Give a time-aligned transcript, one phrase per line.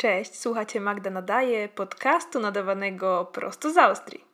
[0.00, 4.27] Cześć, słuchacie Magda Nadaje, podcastu nadawanego prosto z Austrii.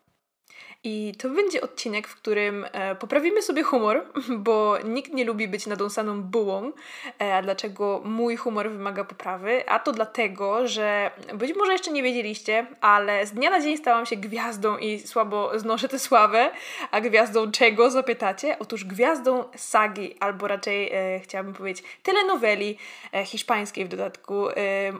[0.86, 4.04] I to będzie odcinek, w którym e, poprawimy sobie humor,
[4.46, 6.72] bo nikt nie lubi być nadąsaną bułą.
[7.20, 9.68] E, a dlaczego mój humor wymaga poprawy?
[9.68, 14.06] A to dlatego, że być może jeszcze nie wiedzieliście, ale z dnia na dzień stałam
[14.06, 16.50] się gwiazdą i słabo znoszę tę sławę.
[16.90, 18.58] A gwiazdą czego zapytacie?
[18.58, 22.78] Otóż gwiazdą sagi, albo raczej e, chciałabym powiedzieć telenoweli
[23.12, 24.54] e, hiszpańskiej w dodatku, e,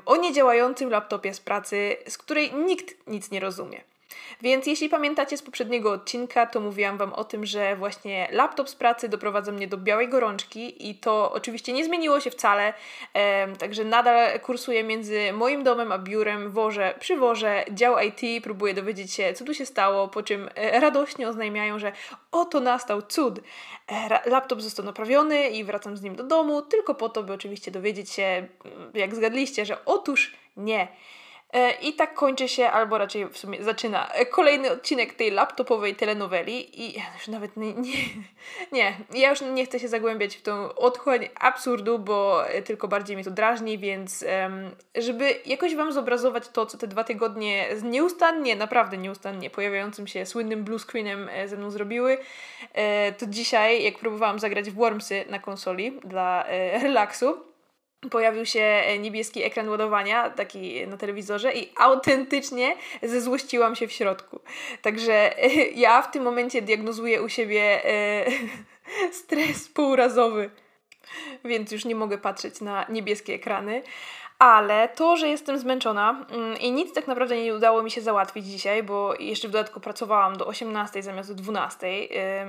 [0.06, 3.93] o niedziałającym laptopie z pracy, z której nikt nic nie rozumie.
[4.42, 8.74] Więc jeśli pamiętacie z poprzedniego odcinka, to mówiłam Wam o tym, że właśnie laptop z
[8.74, 12.72] pracy doprowadza mnie do białej gorączki i to oczywiście nie zmieniło się wcale,
[13.58, 19.34] także nadal kursuję między moim domem a biurem, wożę, przywożę dział IT, próbuję dowiedzieć się,
[19.34, 21.92] co tu się stało, po czym e, radośnie oznajmiają, że
[22.32, 23.40] oto nastał cud.
[23.88, 27.70] E, laptop został naprawiony i wracam z nim do domu, tylko po to, by oczywiście
[27.70, 30.88] dowiedzieć się, mm, jak zgadliście, że otóż nie.
[31.54, 35.94] E, I tak kończy się, albo raczej w sumie zaczyna e, kolejny odcinek tej laptopowej
[35.94, 37.92] telenoweli i już nawet nie, nie,
[38.72, 43.16] nie, ja już nie chcę się zagłębiać w tą otchłań absurdu, bo e, tylko bardziej
[43.16, 44.24] mnie to drażni, więc
[44.94, 50.26] żeby jakoś Wam zobrazować to, co te dwa tygodnie z nieustannie, naprawdę nieustannie pojawiającym się
[50.26, 52.18] słynnym blue screenem ze mną zrobiły,
[53.18, 56.44] to dzisiaj, jak próbowałam zagrać w Wormsy na konsoli dla
[56.82, 57.53] relaksu,
[58.10, 64.40] pojawił się e, niebieski ekran ładowania, taki na telewizorze i autentycznie zezłościłam się w środku.
[64.82, 68.24] Także e, ja w tym momencie diagnozuję u siebie e,
[69.22, 70.50] stres półrazowy,
[71.44, 73.82] więc już nie mogę patrzeć na niebieskie ekrany.
[74.38, 78.46] Ale to, że jestem zmęczona mm, i nic tak naprawdę nie udało mi się załatwić
[78.46, 81.86] dzisiaj, bo jeszcze w dodatku pracowałam do 18 zamiast do 12,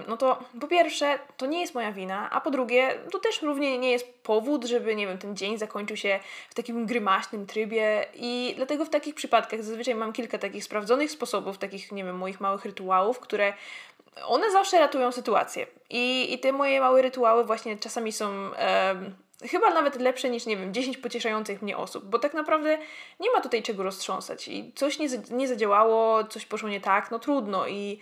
[0.07, 3.77] no to po pierwsze, to nie jest moja wina, a po drugie, to też równie
[3.77, 6.19] nie jest powód, żeby, nie wiem, ten dzień zakończył się
[6.49, 11.57] w takim grymaśnym trybie i dlatego w takich przypadkach zazwyczaj mam kilka takich sprawdzonych sposobów,
[11.57, 13.53] takich, nie wiem, moich małych rytuałów, które
[14.27, 15.67] one zawsze ratują sytuację.
[15.89, 18.51] I, i te moje małe rytuały właśnie czasami są
[19.47, 22.77] chyba nawet lepsze niż, nie wiem, 10 pocieszających mnie osób, bo tak naprawdę
[23.19, 27.19] nie ma tutaj czego roztrząsać i coś nie, nie zadziałało, coś poszło nie tak, no
[27.19, 27.99] trudno i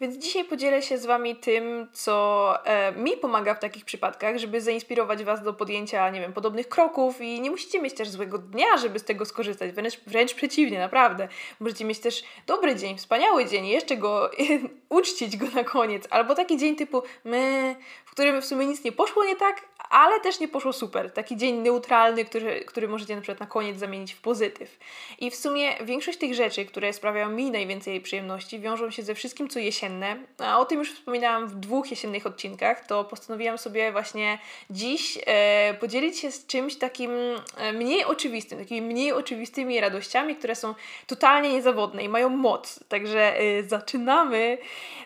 [0.00, 4.60] więc dzisiaj podzielę się z Wami tym, co e, mi pomaga w takich przypadkach, żeby
[4.60, 8.76] zainspirować Was do podjęcia, nie wiem, podobnych kroków i nie musicie mieć też złego dnia,
[8.76, 11.28] żeby z tego skorzystać, wręcz, wręcz przeciwnie, naprawdę.
[11.60, 14.30] Możecie mieć też dobry dzień, wspaniały dzień, jeszcze go
[14.88, 18.92] uczcić go na koniec, albo taki dzień typu my, w którym w sumie nic nie
[18.92, 21.12] poszło nie tak, ale też nie poszło super.
[21.12, 24.78] Taki dzień neutralny, który, który możecie na przykład na koniec zamienić w pozytyw.
[25.18, 29.48] I w sumie większość tych rzeczy, które sprawiają mi najwięcej przyjemności, wiążą się ze wszystkim,
[29.48, 30.16] co jesienne.
[30.38, 34.38] A o tym już wspominałam w dwóch jesiennych odcinkach, to postanowiłam sobie właśnie
[34.70, 37.10] dziś e, podzielić się z czymś takim
[37.56, 40.74] e, mniej oczywistym, takimi mniej oczywistymi radościami, które są
[41.06, 42.80] totalnie niezawodne i mają moc.
[42.88, 44.58] Także e, zaczynamy.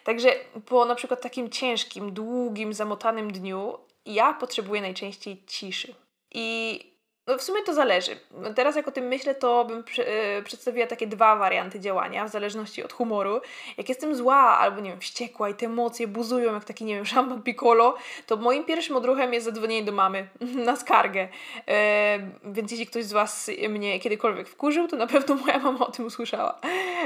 [0.05, 0.35] Także
[0.67, 5.95] po na przykład takim ciężkim, długim, zamotanym dniu ja potrzebuję najczęściej ciszy.
[6.35, 6.81] I
[7.27, 8.17] no w sumie to zależy.
[8.55, 12.85] Teraz jak o tym myślę, to bym yy, przedstawiła takie dwa warianty działania, w zależności
[12.85, 13.41] od humoru.
[13.79, 17.07] Jak jestem zła albo, nie wiem, wściekła i te emocje buzują jak taki, nie wiem,
[17.15, 17.97] szampan piccolo,
[18.27, 20.29] to moim pierwszym odruchem jest zadzwonienie do mamy
[20.67, 21.29] na skargę.
[21.57, 25.91] Yy, więc jeśli ktoś z Was mnie kiedykolwiek wkurzył, to na pewno moja mama o
[25.91, 26.61] tym usłyszała.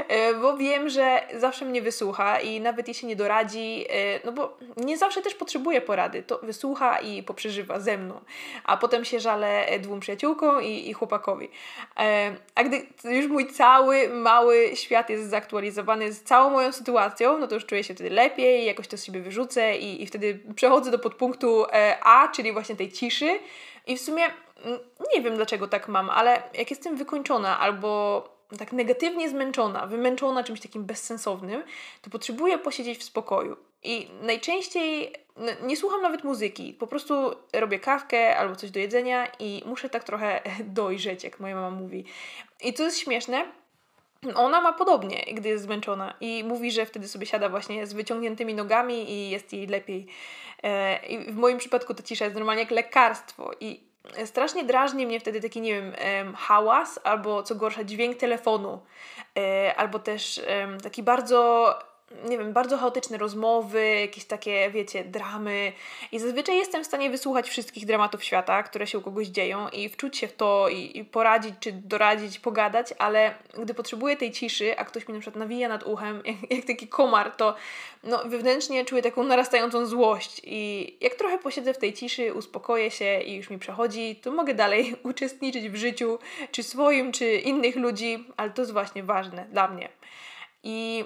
[0.09, 3.85] Yy, bo wiem, że zawsze mnie wysłucha i nawet jeśli nie doradzi,
[4.25, 8.21] no bo nie zawsze też potrzebuje porady, to wysłucha i poprzeżywa ze mną.
[8.63, 11.49] A potem się żale dwóm przyjaciółką i, i chłopakowi.
[11.99, 17.47] E, a gdy już mój cały mały świat jest zaktualizowany z całą moją sytuacją, no
[17.47, 20.91] to już czuję się wtedy lepiej, jakoś to z siebie wyrzucę i, i wtedy przechodzę
[20.91, 23.39] do podpunktu e, A, czyli właśnie tej ciszy.
[23.87, 24.23] I w sumie
[24.65, 24.79] mm,
[25.15, 28.23] nie wiem dlaczego tak mam, ale jak jestem wykończona albo
[28.57, 31.63] tak negatywnie zmęczona, wymęczona czymś takim bezsensownym,
[32.01, 33.57] to potrzebuję posiedzieć w spokoju.
[33.83, 35.13] I najczęściej
[35.63, 40.03] nie słucham nawet muzyki, po prostu robię kawkę albo coś do jedzenia i muszę tak
[40.03, 40.41] trochę
[40.79, 42.05] dojrzeć, jak moja mama mówi.
[42.63, 43.45] I to jest śmieszne,
[44.35, 48.53] ona ma podobnie, gdy jest zmęczona i mówi, że wtedy sobie siada właśnie z wyciągniętymi
[48.53, 50.07] nogami i jest jej lepiej.
[50.63, 53.79] E, I w moim przypadku ta cisza jest normalnie jak lekarstwo i
[54.25, 55.93] strasznie drażni mnie wtedy taki, nie wiem,
[56.35, 58.79] hałas albo co gorsza dźwięk telefonu,
[59.37, 60.41] e, albo też
[60.83, 61.73] taki bardzo
[62.29, 65.73] nie wiem, bardzo chaotyczne rozmowy, jakieś takie, wiecie, dramy.
[66.11, 69.89] I zazwyczaj jestem w stanie wysłuchać wszystkich dramatów świata, które się u kogoś dzieją i
[69.89, 74.77] wczuć się w to i, i poradzić, czy doradzić, pogadać, ale gdy potrzebuję tej ciszy,
[74.77, 77.55] a ktoś mi na przykład nawija nad uchem, jak, jak taki komar, to
[78.03, 80.41] no, wewnętrznie czuję taką narastającą złość.
[80.43, 84.53] I jak trochę posiedzę w tej ciszy, uspokoję się i już mi przechodzi, to mogę
[84.53, 86.19] dalej uczestniczyć w życiu,
[86.51, 89.89] czy swoim, czy innych ludzi, ale to jest właśnie ważne dla mnie.
[90.63, 91.05] I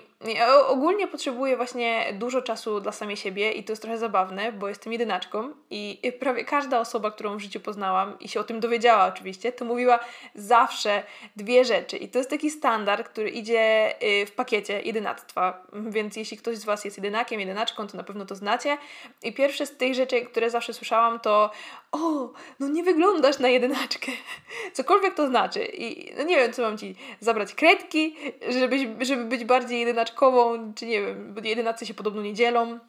[0.67, 4.93] ogólnie potrzebuję właśnie dużo czasu dla samej siebie i to jest trochę zabawne, bo jestem
[4.93, 9.51] jedynaczką i prawie każda osoba, którą w życiu poznałam i się o tym dowiedziała oczywiście,
[9.51, 9.99] to mówiła
[10.35, 11.03] zawsze
[11.35, 11.97] dwie rzeczy.
[11.97, 16.65] I to jest taki standard, który idzie y, w pakiecie jedynactwa, więc jeśli ktoś z
[16.65, 18.77] Was jest jedynakiem, jedynaczką, to na pewno to znacie.
[19.23, 21.51] I pierwsze z tych rzeczy, które zawsze słyszałam to
[21.91, 22.29] o,
[22.59, 24.11] no nie wyglądasz na jedynaczkę.
[24.73, 25.65] Cokolwiek to znaczy.
[25.65, 28.15] I no nie wiem, co mam Ci zabrać kredki,
[28.49, 29.85] żebyś, żeby być bardziej
[30.75, 32.79] czy nie wiem, jedynacy się podobno nie dzielą.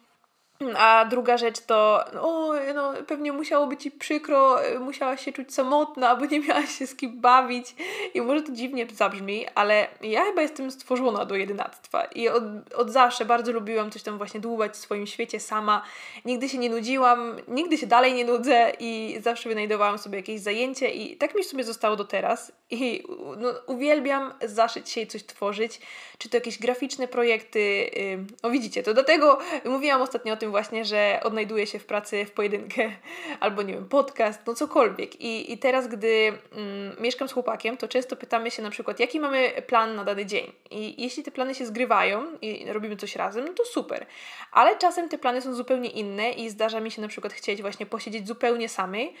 [0.77, 6.15] A druga rzecz to, o, no, pewnie musiało być ci przykro, musiałaś się czuć samotna,
[6.15, 7.75] bo nie miałaś się z kim bawić.
[8.13, 12.03] I może to dziwnie zabrzmi, ale ja chyba jestem stworzona do jedenactwa.
[12.03, 12.43] I od,
[12.75, 15.83] od zawsze bardzo lubiłam coś tam właśnie dłubać w swoim świecie sama.
[16.25, 20.89] Nigdy się nie nudziłam, nigdy się dalej nie nudzę i zawsze wynajdowałam sobie jakieś zajęcie
[20.89, 22.51] i tak mi w sobie zostało do teraz.
[22.69, 23.03] I
[23.37, 25.81] no, uwielbiam zaszyć się i coś tworzyć,
[26.17, 27.59] czy to jakieś graficzne projekty.
[27.59, 32.25] Yy, o widzicie, to dlatego mówiłam ostatnio o tym właśnie, że odnajduję się w pracy
[32.25, 32.91] w pojedynkę,
[33.39, 35.21] albo nie wiem, podcast, no cokolwiek.
[35.21, 39.19] I, i teraz, gdy mm, mieszkam z chłopakiem, to często pytamy się na przykład, jaki
[39.19, 40.51] mamy plan na dany dzień.
[40.71, 44.05] I jeśli te plany się zgrywają i robimy coś razem, no to super.
[44.51, 47.85] Ale czasem te plany są zupełnie inne i zdarza mi się na przykład chcieć właśnie
[47.85, 49.13] posiedzieć zupełnie samej,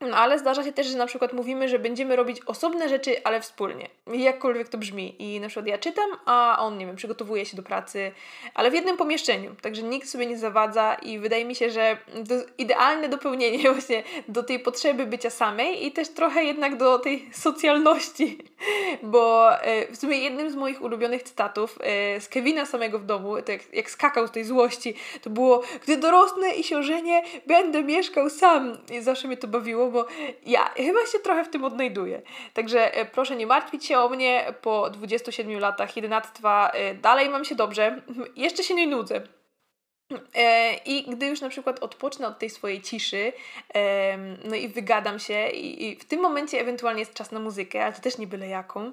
[0.00, 3.40] no ale zdarza się też, że na przykład mówimy, że będziemy robić osobne rzeczy, ale
[3.40, 3.88] wspólnie.
[4.06, 5.14] Jakkolwiek to brzmi.
[5.18, 8.12] I na przykład ja czytam, a on, nie wiem, przygotowuje się do pracy,
[8.54, 9.54] ale w jednym pomieszczeniu.
[9.62, 11.96] Także nikt sobie nie zawadza i wydaje mi się, że
[12.28, 17.28] to idealne dopełnienie właśnie do tej potrzeby bycia samej i też trochę jednak do tej
[17.32, 18.38] socjalności.
[19.02, 23.42] Bo e, w sumie jednym z moich ulubionych cytatów e, z Kevina samego w domu,
[23.42, 27.82] to jak, jak skakał z tej złości, to było gdy dorosnę i się ożenię, będę
[27.82, 28.78] mieszkał sam.
[28.92, 30.06] I zawsze mnie to bawiło, bo
[30.46, 32.22] ja chyba się trochę w tym odnajduję.
[32.54, 36.70] Także e, proszę nie martwić się o mnie po 27 latach jedenactwa.
[36.70, 38.02] E, dalej mam się dobrze.
[38.36, 39.39] Jeszcze się nie nudzę.
[40.34, 43.32] E, I gdy już na przykład odpocznę od tej swojej ciszy,
[44.44, 48.00] no i wygadam się, i w tym momencie ewentualnie jest czas na muzykę, ale to
[48.00, 48.92] też nie byle jaką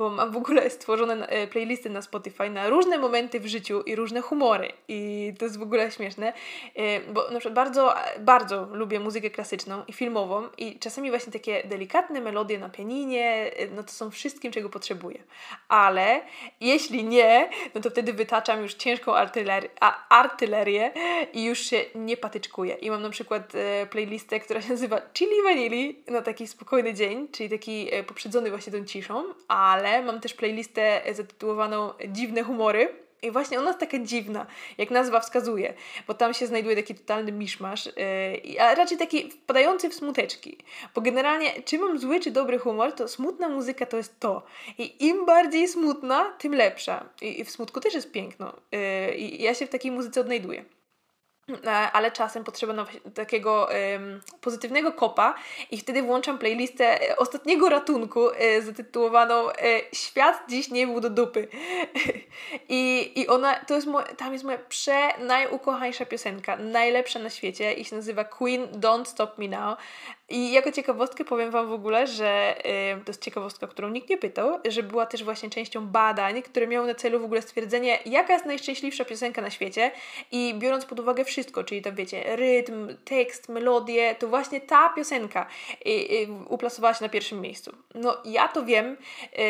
[0.00, 3.96] bo mam w ogóle stworzone e, playlisty na Spotify na różne momenty w życiu i
[3.96, 4.72] różne humory.
[4.88, 6.32] I to jest w ogóle śmieszne,
[6.74, 11.62] e, bo na przykład bardzo, bardzo lubię muzykę klasyczną i filmową i czasami właśnie takie
[11.64, 15.22] delikatne melodie na pianinie, e, no to są wszystkim, czego potrzebuję.
[15.68, 16.20] Ale
[16.60, 19.70] jeśli nie, no to wtedy wytaczam już ciężką artylerię,
[20.08, 20.92] artylerię
[21.32, 22.74] i już się nie patyczkuję.
[22.74, 23.52] I mam na przykład
[23.90, 28.84] playlistę, która się nazywa Chili Vanilli na taki spokojny dzień, czyli taki poprzedzony właśnie tą
[28.84, 32.88] ciszą, ale mam też playlistę zatytułowaną Dziwne humory.
[33.22, 34.46] I właśnie ona jest taka dziwna,
[34.78, 35.74] jak nazwa wskazuje,
[36.06, 40.58] bo tam się znajduje taki totalny miszmasz, yy, a raczej taki wpadający w smuteczki.
[40.94, 44.42] Bo generalnie, czy mam zły, czy dobry humor, to smutna muzyka to jest to.
[44.78, 47.04] I im bardziej smutna, tym lepsza.
[47.22, 48.52] I, i w smutku też jest piękno.
[48.72, 50.64] Yy, I ja się w takiej muzyce odnajduję.
[51.66, 55.34] E, ale czasem potrzeba takiego um, pozytywnego kopa
[55.70, 59.54] i wtedy włączam playlistę ostatniego ratunku e, zatytułowaną e,
[59.92, 61.48] Świat dziś nie był do dupy.
[62.68, 67.72] I, I ona, to jest moja, tam jest moja prze najukochańsza piosenka, najlepsza na świecie
[67.72, 69.78] i się nazywa Queen Don't Stop Me Now.
[70.30, 72.56] I jako ciekawostkę powiem Wam w ogóle, że
[72.96, 76.66] yy, to jest ciekawostka, którą nikt nie pytał, że była też właśnie częścią badań, które
[76.66, 79.90] miały na celu w ogóle stwierdzenie, jaka jest najszczęśliwsza piosenka na świecie.
[80.32, 85.46] I biorąc pod uwagę wszystko, czyli tam wiecie, rytm, tekst, melodię, to właśnie ta piosenka
[85.84, 87.76] yy, yy, uplasowała się na pierwszym miejscu.
[87.94, 88.96] No ja to wiem,
[89.32, 89.44] yy,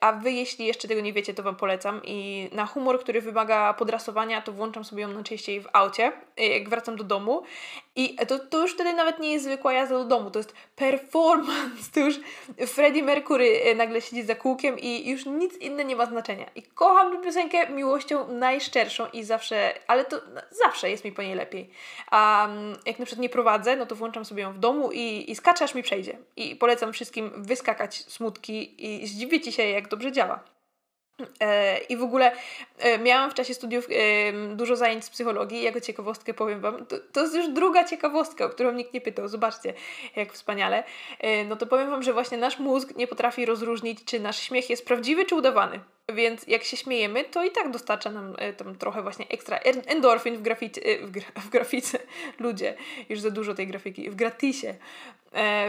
[0.00, 2.00] a Wy jeśli jeszcze tego nie wiecie, to Wam polecam.
[2.04, 6.68] I na humor, który wymaga podrasowania, to włączam sobie ją najczęściej w aucie, yy, jak
[6.68, 7.42] wracam do domu
[7.96, 11.90] i to, to już wtedy nawet nie jest zwykła jazda do domu, to jest performance,
[11.94, 12.20] to już
[12.66, 16.50] Freddie Mercury e, nagle siedzi za kółkiem i już nic inne nie ma znaczenia.
[16.54, 20.20] I kocham tę piosenkę miłością najszczerszą i zawsze, ale to
[20.64, 21.70] zawsze jest mi po niej lepiej.
[22.10, 25.30] A mm, jak na przykład nie prowadzę, no to włączam sobie ją w domu i,
[25.30, 26.18] i skaczę mi przejdzie.
[26.36, 30.53] I polecam wszystkim wyskakać smutki i zdziwicie się jak dobrze działa.
[31.40, 32.32] E, I w ogóle
[32.78, 33.88] e, miałam w czasie studiów
[34.54, 35.62] dużo zajęć z psychologii.
[35.62, 39.28] Jako ciekawostkę powiem Wam, to, to jest już druga ciekawostka, o którą nikt nie pytał.
[39.28, 39.74] Zobaczcie,
[40.16, 40.84] jak wspaniale.
[41.20, 44.70] E, no to powiem Wam, że właśnie nasz mózg nie potrafi rozróżnić, czy nasz śmiech
[44.70, 45.80] jest prawdziwy, czy udawany.
[46.14, 49.56] Więc jak się śmiejemy, to i tak dostarcza nam tam trochę właśnie ekstra
[49.86, 51.98] endorfin w, grafice, w, gra, w grafice.
[52.38, 52.74] Ludzie,
[53.08, 54.74] już za dużo tej grafiki, w gratisie.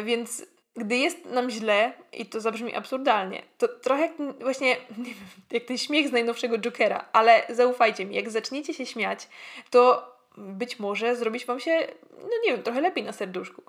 [0.03, 0.45] Więc
[0.77, 4.67] gdy jest nam źle, i to zabrzmi absurdalnie, to trochę jak właśnie
[4.97, 9.27] nie wiem, jak ten śmiech z najnowszego Jokera, ale zaufajcie mi, jak zaczniecie się śmiać,
[9.69, 11.87] to być może zrobić wam się,
[12.21, 13.61] no nie wiem, trochę lepiej na serduszku.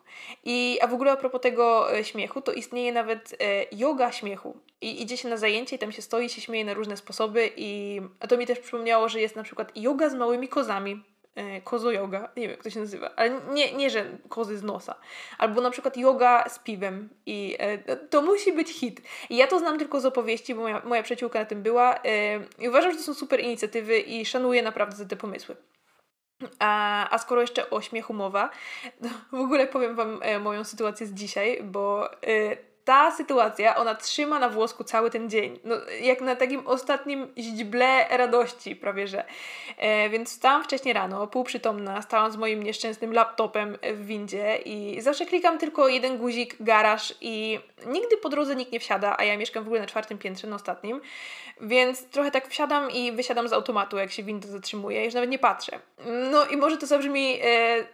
[0.45, 4.57] I, a w ogóle a propos tego e, śmiechu, to istnieje nawet e, yoga śmiechu.
[4.81, 8.01] I idzie się na zajęcie i tam się stoi, się śmieje na różne sposoby i
[8.21, 11.03] a to mi też przypomniało, że jest na przykład yoga z małymi kozami
[11.65, 14.95] kozo yoga, nie wiem jak to się nazywa, ale nie, nie, że kozy z nosa.
[15.39, 19.03] Albo na przykład yoga z piwem i e, to musi być hit.
[19.31, 22.41] I ja to znam tylko z opowieści, bo moja, moja przyjaciółka na tym była e,
[22.59, 25.57] i uważam, że to są super inicjatywy i szanuję naprawdę za te pomysły.
[26.59, 28.51] A, a skoro jeszcze o śmiechu mowa,
[29.33, 34.39] w ogóle powiem Wam e, moją sytuację z dzisiaj, bo e, ta sytuacja, ona trzyma
[34.39, 35.59] na włosku cały ten dzień.
[35.65, 39.25] No, jak na takim ostatnim źdźble radości prawie, że.
[39.77, 45.27] E, więc wstałam wcześniej rano, półprzytomna, stałam z moim nieszczęsnym laptopem w windzie i zawsze
[45.27, 49.65] klikam tylko jeden guzik, garaż i nigdy po drodze nikt nie wsiada, a ja mieszkam
[49.65, 51.01] w ogóle na czwartym piętrze, na ostatnim,
[51.61, 55.39] więc trochę tak wsiadam i wysiadam z automatu, jak się winda zatrzymuje, już nawet nie
[55.39, 55.81] patrzę.
[56.31, 57.85] No i może to zabrzmi, e,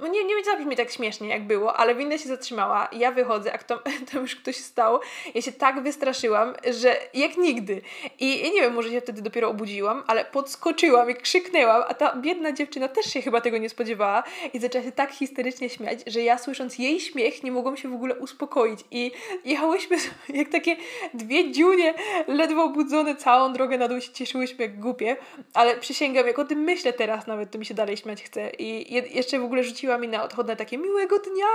[0.00, 3.58] no nie, nie zabrzmi tak śmiesznie, jak było, ale winda się zatrzymała, ja wychodzę, a
[3.58, 3.78] kto,
[4.16, 5.00] tam już ktoś stał.
[5.34, 7.80] Ja się tak wystraszyłam, że jak nigdy.
[8.20, 12.52] I nie wiem, może się wtedy dopiero obudziłam, ale podskoczyłam i krzyknęłam, a ta biedna
[12.52, 16.38] dziewczyna też się chyba tego nie spodziewała i zaczęła się tak histerycznie śmiać, że ja
[16.38, 19.12] słysząc jej śmiech nie mogłam się w ogóle uspokoić i
[19.44, 19.96] jechałyśmy
[20.28, 20.76] jak takie
[21.14, 21.94] dwie dziunie
[22.26, 25.16] ledwo obudzone całą drogę na dół się cieszyłyśmy jak głupie,
[25.54, 28.94] ale przysięgam, jak o tym myślę teraz nawet, to mi się dalej śmiać chce i
[29.16, 31.46] jeszcze w ogóle rzuciła mi na odchodne takie miłego dnia,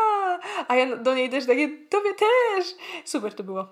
[0.67, 2.50] a ja do niej też takie, tobie też
[3.05, 3.67] Super to było.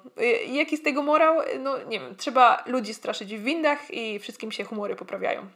[0.48, 1.41] Jaki z tego morał?
[1.59, 5.48] No nie wiem, trzeba ludzi straszyć w windach i wszystkim się humory poprawiają.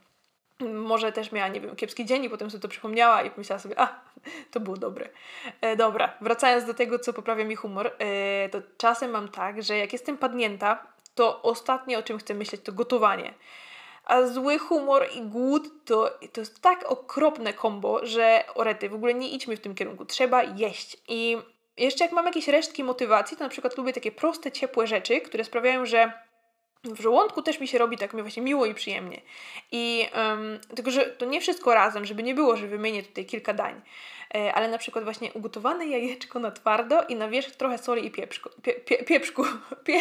[0.73, 3.79] Może też miała, nie wiem, kiepski dzień i potem sobie to przypomniała i pomyślała sobie,
[3.79, 4.01] a,
[4.51, 5.09] to było dobre.
[5.61, 9.77] E, dobra, wracając do tego, co poprawia mi humor, e, to czasem mam tak, że
[9.77, 13.33] jak jestem padnięta, to ostatnie, o czym chcę myśleć, to gotowanie.
[14.05, 19.13] A zły humor i głód to, to jest tak okropne kombo, że orety, w ogóle
[19.13, 20.05] nie idźmy w tym kierunku.
[20.05, 20.97] Trzeba jeść.
[21.07, 21.37] I
[21.77, 25.43] jeszcze jak mam jakieś resztki motywacji, to na przykład lubię takie proste, ciepłe rzeczy, które
[25.43, 26.13] sprawiają, że
[26.83, 29.21] w żołądku też mi się robi tak mi właśnie miło i przyjemnie.
[29.71, 33.53] I um, tylko, że to nie wszystko razem, żeby nie było, że wymienię tutaj kilka
[33.53, 33.81] dań.
[34.35, 38.11] E, ale na przykład właśnie ugotowane jajeczko na twardo i na wierzch trochę soli i
[38.11, 38.49] pieprzku.
[38.63, 39.45] Pie, pie, pieprzku.
[39.85, 39.99] Pie,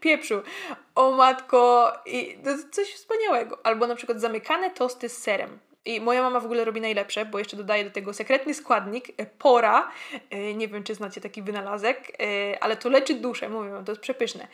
[0.00, 0.42] pieprzu.
[0.94, 1.92] O matko.
[2.06, 3.58] I to jest coś wspaniałego.
[3.66, 5.58] Albo na przykład zamykane tosty z serem.
[5.84, 9.26] I moja mama w ogóle robi najlepsze, bo jeszcze dodaje do tego sekretny składnik, e,
[9.26, 9.90] pora.
[10.30, 13.92] E, nie wiem, czy znacie taki wynalazek, e, ale to leczy duszę, mówię wam, to
[13.92, 14.48] jest przepyszne.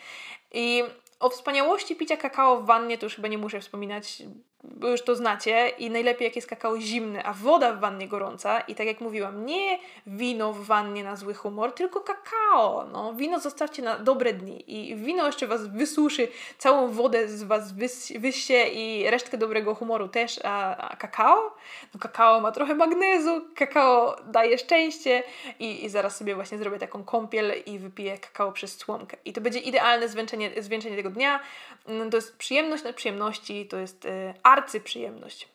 [0.53, 0.83] I
[1.21, 4.23] o wspaniałości picia kakao w wannie to już chyba nie muszę wspominać,
[4.65, 8.61] bo już to znacie i najlepiej jak jest kakao zimny, a woda w wannie gorąca
[8.61, 12.87] i tak jak mówiłam, nie wino w wannie na zły humor, tylko kakao.
[12.93, 17.73] No, wino zostawcie na dobre dni i wino jeszcze Was wysuszy, całą wodę z Was
[18.19, 21.57] wyssie i resztkę dobrego humoru też, a, a kakao?
[21.95, 25.23] No kakao ma trochę magnezu, kakao daje szczęście
[25.59, 29.17] i, i zaraz sobie właśnie zrobię taką kąpiel i wypiję kakao przez słomkę.
[29.25, 31.41] I to będzie idealne zwieńczenie, zwieńczenie tego dnia.
[31.87, 35.49] Mm, to jest przyjemność na przyjemności, to jest y, arcyprzyjemność.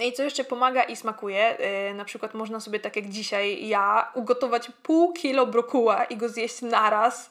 [0.00, 1.56] I co jeszcze pomaga i smakuje,
[1.88, 6.28] yy, na przykład można sobie tak jak dzisiaj ja ugotować pół kilo brokuła i go
[6.28, 7.30] zjeść naraz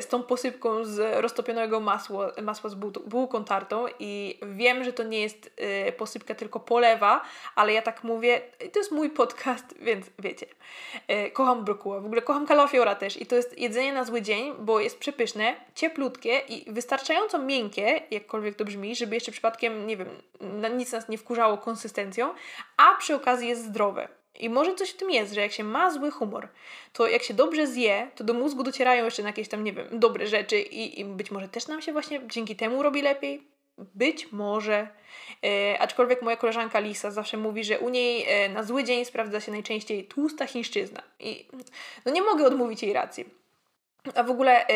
[0.00, 2.74] z tą posypką z roztopionego masła, masła z
[3.06, 7.22] bułką tartą i wiem, że to nie jest e, posypka, tylko polewa,
[7.54, 8.40] ale ja tak mówię,
[8.72, 10.46] to jest mój podcast, więc wiecie.
[11.08, 14.54] E, kocham brokuła, w ogóle kocham kalafiora też i to jest jedzenie na zły dzień,
[14.58, 20.08] bo jest przepyszne, cieplutkie i wystarczająco miękkie, jakkolwiek to brzmi, żeby jeszcze przypadkiem, nie wiem,
[20.76, 22.34] nic nas nie wkurzało konsystencją,
[22.76, 24.08] a przy okazji jest zdrowe.
[24.40, 26.48] I może coś w tym jest, że jak się ma zły humor,
[26.92, 30.26] to jak się dobrze zje, to do mózgu docierają jeszcze jakieś tam, nie wiem, dobre
[30.26, 33.42] rzeczy i, i być może też nam się właśnie dzięki temu robi lepiej.
[33.94, 34.88] Być może.
[35.44, 39.40] E, aczkolwiek moja koleżanka Lisa zawsze mówi, że u niej e, na zły dzień sprawdza
[39.40, 41.02] się najczęściej tłusta chińszczyzna.
[41.20, 41.46] I
[42.04, 43.24] no nie mogę odmówić jej racji.
[44.14, 44.66] A w ogóle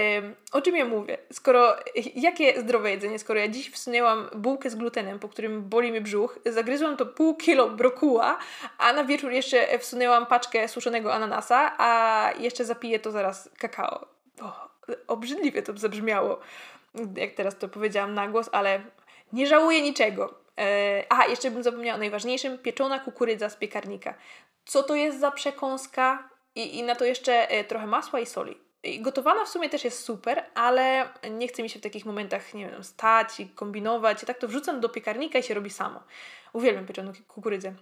[0.53, 1.19] o czym ja mówię?
[1.33, 1.77] Skoro,
[2.15, 3.19] jakie zdrowe jedzenie?
[3.19, 7.37] Skoro ja dziś wsunęłam bułkę z glutenem, po którym boli mi brzuch, zagryzłam to pół
[7.37, 8.39] kilo brokuła,
[8.79, 14.07] a na wieczór jeszcze wsunęłam paczkę suszonego ananasa, a jeszcze zapiję to zaraz kakao.
[14.43, 14.69] O,
[15.07, 16.41] obrzydliwie to zabrzmiało.
[17.17, 18.81] jak teraz to powiedziałam na głos, ale
[19.33, 20.35] nie żałuję niczego.
[20.59, 24.15] E, aha, jeszcze bym zapomniała o najważniejszym, pieczona kukurydza z piekarnika.
[24.65, 26.31] Co to jest za przekąska?
[26.55, 28.70] I, i na to jeszcze e, trochę masła i soli.
[28.83, 32.55] I gotowana w sumie też jest super, ale nie chce mi się w takich momentach,
[32.55, 34.23] nie wiem, stać i kombinować.
[34.23, 36.03] I tak to wrzucam do piekarnika i się robi samo.
[36.53, 37.75] Uwielbiam pieczoną kukurydzę.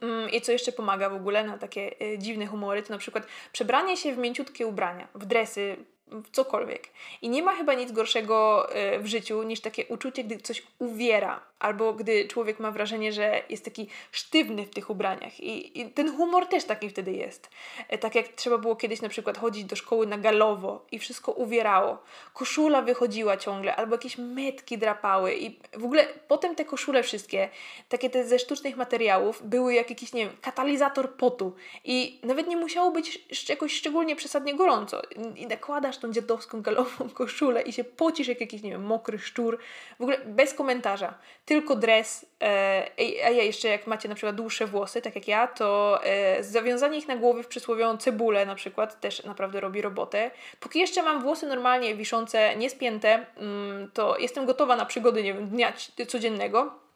[0.00, 3.26] Mm, I co jeszcze pomaga w ogóle na takie e, dziwne humory, to na przykład
[3.52, 5.76] przebranie się w mięciutkie ubrania, w dresy,
[6.10, 6.88] w cokolwiek.
[7.22, 11.40] I nie ma chyba nic gorszego e, w życiu niż takie uczucie, gdy coś uwiera,
[11.58, 15.40] albo gdy człowiek ma wrażenie, że jest taki sztywny w tych ubraniach.
[15.40, 17.50] I, i ten humor też taki wtedy jest.
[17.88, 21.32] E, tak jak trzeba było kiedyś na przykład chodzić do szkoły na galowo i wszystko
[21.32, 22.02] uwierało.
[22.34, 25.34] Koszula wychodziła ciągle, albo jakieś metki drapały.
[25.34, 27.48] I w ogóle potem te koszule wszystkie,
[27.88, 31.54] takie te ze sztucznych materiałów, były jak jakiś, nie wiem, katalizator potu.
[31.84, 35.02] I nawet nie musiało być jakoś szczególnie przesadnie gorąco.
[35.36, 39.58] I nakładasz tą dziadowską galową koszulę i się pocisz jak jakiś, nie wiem, mokry szczur.
[39.98, 41.14] W ogóle bez komentarza.
[41.44, 42.26] Tylko dres.
[42.42, 46.44] E, a ja jeszcze jak macie na przykład dłuższe włosy, tak jak ja, to e,
[46.44, 50.30] zawiązanie ich na głowie w przysłowiową cebulę na przykład też naprawdę robi robotę.
[50.60, 55.48] Póki jeszcze mam włosy normalnie wiszące, niespięte, mm, to jestem gotowa na przygody, nie wiem,
[55.48, 55.72] dnia
[56.08, 56.89] codziennego.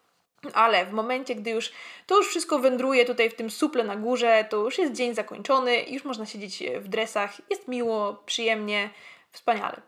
[0.52, 1.72] Ale w momencie, gdy już
[2.06, 5.82] to już wszystko wędruje tutaj w tym suple na górze, to już jest dzień zakończony,
[5.82, 8.90] już można siedzieć w dresach, jest miło, przyjemnie,
[9.32, 9.80] wspaniale.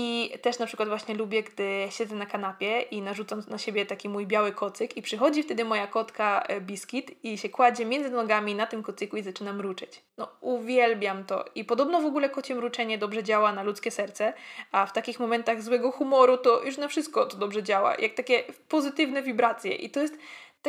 [0.00, 4.08] I też na przykład właśnie lubię, gdy siedzę na kanapie i narzucam na siebie taki
[4.08, 8.54] mój biały kocyk i przychodzi wtedy moja kotka e, Biskit i się kładzie między nogami
[8.54, 10.02] na tym kocyku i zaczyna mruczeć.
[10.18, 11.44] No uwielbiam to.
[11.54, 14.32] I podobno w ogóle kocie mruczenie dobrze działa na ludzkie serce,
[14.72, 18.44] a w takich momentach złego humoru to już na wszystko to dobrze działa, jak takie
[18.68, 19.74] pozytywne wibracje.
[19.74, 20.14] I to jest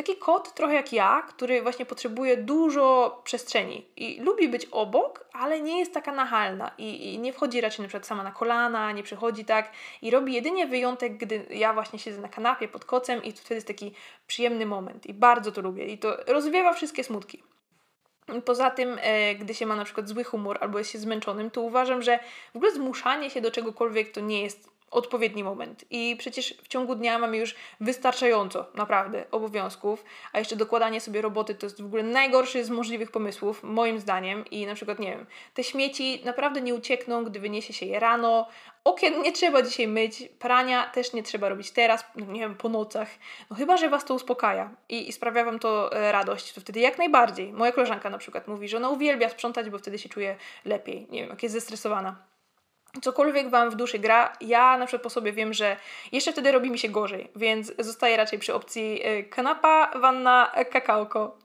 [0.00, 5.60] Taki kot, trochę jak ja, który właśnie potrzebuje dużo przestrzeni i lubi być obok, ale
[5.60, 9.02] nie jest taka nachalna i, i, nie wchodzi raczej na przykład sama na kolana, nie
[9.02, 13.32] przychodzi tak i robi jedynie wyjątek, gdy ja właśnie siedzę na kanapie pod kocem i
[13.32, 13.94] wtedy jest taki
[14.26, 17.42] przyjemny moment i bardzo to lubię i to rozwiewa wszystkie smutki.
[18.44, 21.60] Poza tym, e, gdy się ma na przykład zły humor albo jest się zmęczonym, to
[21.60, 22.18] uważam, że
[22.52, 25.84] w ogóle zmuszanie się do czegokolwiek to nie jest odpowiedni moment.
[25.90, 31.54] I przecież w ciągu dnia mamy już wystarczająco, naprawdę, obowiązków, a jeszcze dokładanie sobie roboty
[31.54, 34.44] to jest w ogóle najgorszy z możliwych pomysłów, moim zdaniem.
[34.50, 38.48] I na przykład, nie wiem, te śmieci naprawdę nie uciekną, gdy wyniesie się je rano.
[38.84, 42.68] Okien nie trzeba dzisiaj myć, prania też nie trzeba robić teraz, no nie wiem, po
[42.68, 43.08] nocach.
[43.50, 46.80] No chyba, że Was to uspokaja i, i sprawia Wam to e, radość, to wtedy
[46.80, 47.52] jak najbardziej.
[47.52, 51.06] Moja koleżanka na przykład mówi, że ona uwielbia sprzątać, bo wtedy się czuje lepiej.
[51.10, 52.29] Nie wiem, jak jest zestresowana
[53.02, 55.76] cokolwiek Wam w duszy gra, ja na przykład po sobie wiem, że
[56.12, 61.40] jeszcze wtedy robi mi się gorzej, więc zostaję raczej przy opcji y, kanapa, wanna, kakaoko.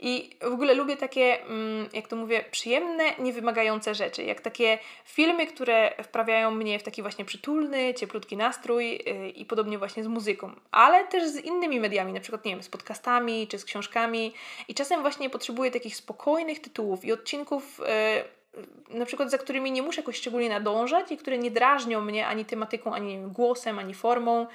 [0.00, 5.46] I w ogóle lubię takie, mm, jak to mówię, przyjemne, niewymagające rzeczy, jak takie filmy,
[5.46, 10.52] które wprawiają mnie w taki właśnie przytulny, cieplutki nastrój y, i podobnie właśnie z muzyką,
[10.70, 14.34] ale też z innymi mediami, na przykład, nie wiem, z podcastami czy z książkami
[14.68, 17.84] i czasem właśnie potrzebuję takich spokojnych tytułów i odcinków y,
[18.88, 22.44] na przykład za którymi nie muszę jakoś szczególnie nadążać i które nie drażnią mnie ani
[22.44, 24.46] tematyką, ani głosem, ani formą.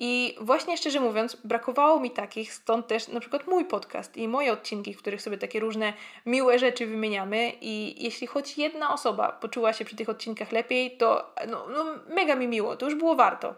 [0.00, 4.52] I właśnie szczerze mówiąc, brakowało mi takich, stąd też na przykład mój podcast i moje
[4.52, 5.92] odcinki, w których sobie takie różne
[6.26, 7.52] miłe rzeczy wymieniamy.
[7.60, 12.34] I jeśli choć jedna osoba poczuła się przy tych odcinkach lepiej, to no, no mega
[12.34, 13.54] mi miło, to już było warto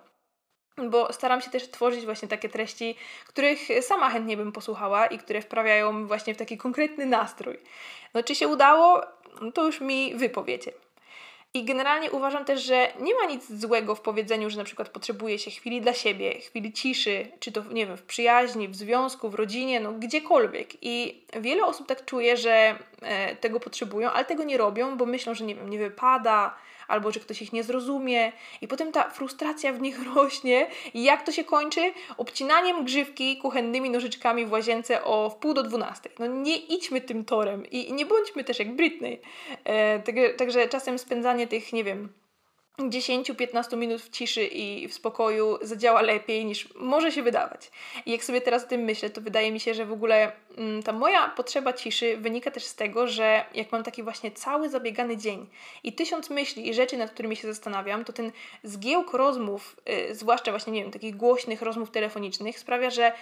[0.76, 5.42] bo staram się też tworzyć właśnie takie treści, których sama chętnie bym posłuchała i które
[5.42, 7.58] wprawiają właśnie w taki konkretny nastrój.
[8.14, 9.00] No czy się udało?
[9.40, 10.72] No to już mi wypowiecie.
[11.56, 15.38] I generalnie uważam też, że nie ma nic złego w powiedzeniu, że na przykład potrzebuje
[15.38, 19.34] się chwili dla siebie, chwili ciszy, czy to, nie wiem, w przyjaźni, w związku, w
[19.34, 20.68] rodzinie, no gdziekolwiek.
[20.82, 25.34] I wiele osób tak czuje, że e, tego potrzebują, ale tego nie robią, bo myślą,
[25.34, 26.54] że nie wiem, nie wypada,
[26.88, 30.66] albo że ktoś ich nie zrozumie, i potem ta frustracja w nich rośnie.
[30.94, 31.92] I jak to się kończy?
[32.16, 36.12] Obcinaniem grzywki kuchennymi nożyczkami w łazience o wpół do dwunastej.
[36.18, 39.20] No nie idźmy tym torem i nie bądźmy też jak Britney.
[39.64, 42.08] E, także czasem spędzanie tych, nie wiem,
[42.78, 47.70] 10-15 minut w ciszy i w spokoju zadziała lepiej niż może się wydawać.
[48.06, 50.82] I jak sobie teraz o tym myślę, to wydaje mi się, że w ogóle mm,
[50.82, 55.16] ta moja potrzeba ciszy wynika też z tego, że jak mam taki właśnie cały zabiegany
[55.16, 55.46] dzień
[55.82, 58.32] i tysiąc myśli i rzeczy, nad którymi się zastanawiam, to ten
[58.62, 63.12] zgiełk rozmów, yy, zwłaszcza właśnie, nie wiem, takich głośnych rozmów telefonicznych, sprawia, że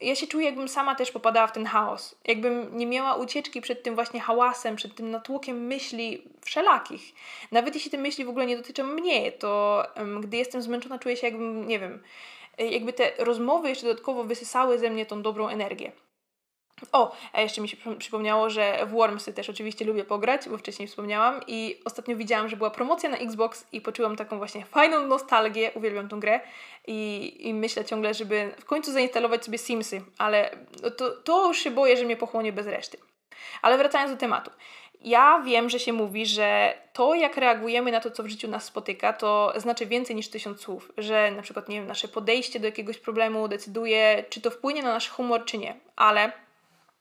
[0.00, 2.14] ja się czuję, jakbym sama też popadała w ten chaos.
[2.24, 7.14] Jakbym nie miała ucieczki przed tym właśnie hałasem, przed tym natłokiem myśli wszelakich.
[7.52, 11.16] Nawet jeśli te myśli w ogóle nie dotyczą mnie, to um, gdy jestem zmęczona, czuję
[11.16, 12.02] się jakbym, nie wiem,
[12.58, 15.92] jakby te rozmowy jeszcze dodatkowo wysysały ze mnie tą dobrą energię.
[16.92, 20.88] O, a jeszcze mi się przypomniało, że w Wormsy też oczywiście lubię pograć, bo wcześniej
[20.88, 25.70] wspomniałam i ostatnio widziałam, że była promocja na Xbox i poczułam taką właśnie fajną nostalgię,
[25.74, 26.40] uwielbiam tą grę
[26.86, 30.50] i, i myślę ciągle, żeby w końcu zainstalować sobie Simsy, ale
[30.96, 32.98] to, to już się boję, że mnie pochłonie bez reszty.
[33.62, 34.50] Ale wracając do tematu.
[35.00, 38.64] Ja wiem, że się mówi, że to, jak reagujemy na to, co w życiu nas
[38.64, 40.92] spotyka, to znaczy więcej niż tysiąc słów.
[40.98, 44.92] Że na przykład, nie wiem, nasze podejście do jakiegoś problemu decyduje, czy to wpłynie na
[44.92, 45.74] nasz humor, czy nie.
[45.96, 46.32] Ale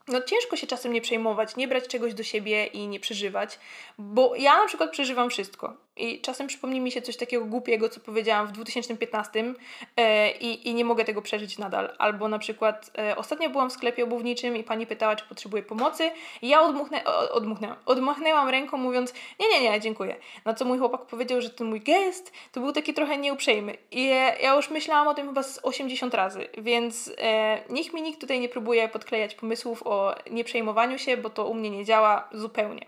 [0.07, 3.59] no ciężko się czasem nie przejmować, nie brać czegoś do siebie i nie przeżywać,
[3.97, 5.73] bo ja na przykład przeżywam wszystko.
[5.97, 9.53] I czasem przypomni mi się coś takiego głupiego, co powiedziałam w 2015
[9.97, 11.95] e, i, i nie mogę tego przeżyć nadal.
[11.97, 16.11] Albo na przykład e, ostatnio byłam w sklepie obuwniczym i pani pytała, czy potrzebuję pomocy
[16.41, 20.15] i ja odmuchnę, odmuchnęłam, odmachnęłam ręką mówiąc, nie, nie, nie, dziękuję.
[20.45, 23.77] Na co mój chłopak powiedział, że ten mój gest to był taki trochę nieuprzejmy.
[23.91, 24.07] I
[24.41, 28.39] ja, już myślałam o tym chyba z 80 razy, więc e, niech mi nikt tutaj
[28.39, 29.94] nie próbuje podklejać pomysłów o
[30.31, 32.85] nieprzejmowaniu się, bo to u mnie nie działa zupełnie.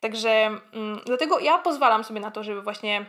[0.00, 3.06] Także mm, dlatego ja pozwalam sobie na to, żeby właśnie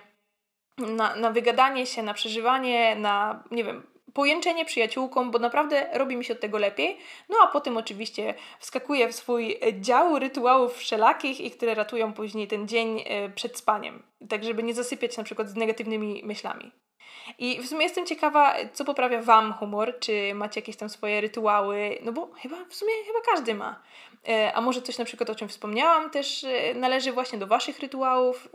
[0.77, 6.25] na, na wygadanie się, na przeżywanie, na nie wiem, pojęczenie przyjaciółką, bo naprawdę robi mi
[6.25, 6.97] się od tego lepiej.
[7.29, 12.67] No a potem oczywiście wskakuję w swój dział rytuałów wszelakich i które ratują później ten
[12.67, 14.03] dzień e, przed spaniem.
[14.29, 16.71] Tak, żeby nie zasypiać na przykład z negatywnymi myślami.
[17.38, 21.98] I w sumie jestem ciekawa, co poprawia Wam humor, czy macie jakieś tam swoje rytuały,
[22.02, 23.82] no bo chyba w sumie chyba każdy ma.
[24.28, 27.80] E, a może coś na przykład, o czym wspomniałam, też e, należy właśnie do Waszych
[27.80, 28.50] rytuałów.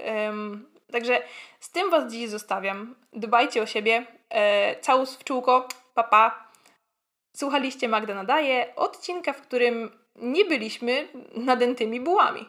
[0.93, 1.23] Także
[1.61, 2.95] z tym Was dziś zostawiam.
[3.13, 4.07] Dbajcie o siebie.
[4.31, 5.69] E, całus w czółko.
[5.95, 6.31] Papa.
[6.31, 6.49] Pa.
[7.37, 12.49] Słuchaliście Magda Nadaje, odcinka, w którym nie byliśmy nadętymi bułami.